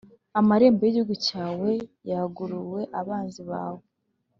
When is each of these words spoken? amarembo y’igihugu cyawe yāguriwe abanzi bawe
amarembo 0.39 0.81
y’igihugu 0.83 1.15
cyawe 1.27 1.69
yāguriwe 2.09 2.81
abanzi 2.99 3.41
bawe 3.49 3.83